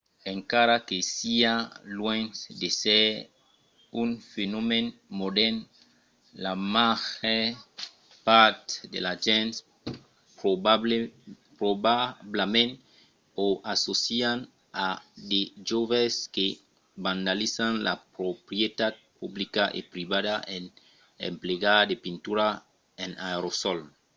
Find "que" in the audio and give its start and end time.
0.87-0.97, 16.35-16.47